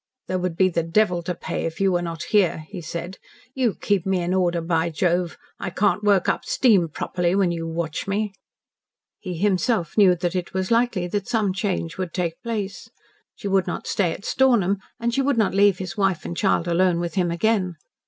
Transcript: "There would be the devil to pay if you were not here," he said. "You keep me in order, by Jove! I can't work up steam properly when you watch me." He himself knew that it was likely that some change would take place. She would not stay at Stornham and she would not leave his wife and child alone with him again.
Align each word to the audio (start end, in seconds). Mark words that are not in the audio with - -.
"There 0.27 0.39
would 0.39 0.55
be 0.57 0.67
the 0.67 0.81
devil 0.81 1.21
to 1.21 1.35
pay 1.35 1.65
if 1.67 1.79
you 1.79 1.91
were 1.91 2.01
not 2.01 2.23
here," 2.23 2.65
he 2.69 2.81
said. 2.81 3.19
"You 3.53 3.75
keep 3.75 4.03
me 4.03 4.23
in 4.23 4.33
order, 4.33 4.59
by 4.59 4.89
Jove! 4.89 5.37
I 5.59 5.69
can't 5.69 6.03
work 6.03 6.27
up 6.27 6.43
steam 6.43 6.87
properly 6.89 7.35
when 7.35 7.51
you 7.51 7.67
watch 7.67 8.07
me." 8.07 8.33
He 9.19 9.37
himself 9.37 9.95
knew 9.99 10.15
that 10.15 10.35
it 10.35 10.55
was 10.55 10.71
likely 10.71 11.05
that 11.09 11.27
some 11.29 11.53
change 11.53 11.99
would 11.99 12.15
take 12.15 12.41
place. 12.41 12.89
She 13.35 13.47
would 13.47 13.67
not 13.67 13.85
stay 13.85 14.11
at 14.11 14.25
Stornham 14.25 14.79
and 14.99 15.13
she 15.13 15.21
would 15.21 15.37
not 15.37 15.53
leave 15.53 15.77
his 15.77 15.97
wife 15.97 16.25
and 16.25 16.35
child 16.35 16.67
alone 16.67 16.99
with 16.99 17.13
him 17.13 17.29
again. 17.29 17.75